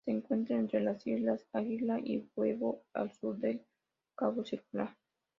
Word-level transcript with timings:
Se 0.03 0.09
encuentra 0.09 0.55
entre 0.57 0.79
las 0.81 1.05
islas 1.05 1.45
Águila 1.53 1.99
y 2.03 2.27
Huevo, 2.35 2.81
al 2.91 3.13
sur 3.13 3.37
del 3.37 3.63
cabo 4.17 4.43
Circular. 4.43 4.97